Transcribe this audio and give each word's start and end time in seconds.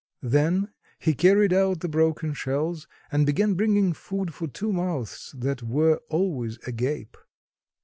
Then 0.23 0.71
he 0.97 1.13
carried 1.13 1.53
out 1.53 1.81
the 1.81 1.87
broken 1.87 2.33
shells 2.33 2.87
and 3.11 3.23
began 3.23 3.53
bringing 3.53 3.93
food 3.93 4.33
for 4.33 4.47
two 4.47 4.73
mouths 4.73 5.31
that 5.37 5.61
were 5.61 5.99
always 6.09 6.57
agape. 6.65 7.15